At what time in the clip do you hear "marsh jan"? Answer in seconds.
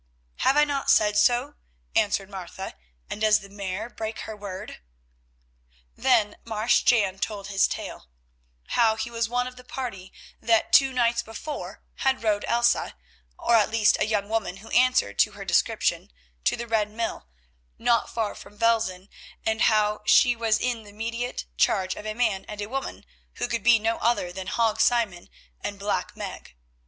6.43-7.19